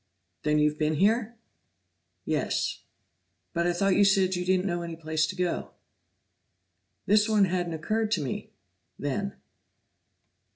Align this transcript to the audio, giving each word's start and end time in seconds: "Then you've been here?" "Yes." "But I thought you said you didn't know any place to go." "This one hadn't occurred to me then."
"Then 0.41 0.57
you've 0.57 0.79
been 0.79 0.95
here?" 0.95 1.35
"Yes." 2.25 2.79
"But 3.53 3.67
I 3.67 3.73
thought 3.73 3.95
you 3.95 4.03
said 4.03 4.35
you 4.35 4.43
didn't 4.43 4.65
know 4.65 4.81
any 4.81 4.95
place 4.95 5.27
to 5.27 5.35
go." 5.35 5.73
"This 7.05 7.29
one 7.29 7.45
hadn't 7.45 7.73
occurred 7.73 8.09
to 8.13 8.21
me 8.23 8.49
then." 8.97 9.35